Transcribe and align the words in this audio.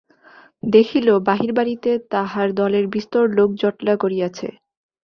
দেখিল 0.67 1.07
বাহির-বাড়িতে 1.27 1.91
তাহার 2.11 2.47
দলের 2.53 2.85
বিস্তর 2.93 3.23
লোক 3.37 3.49
জটলা 3.61 3.93
করিয়াছে। 3.97 4.47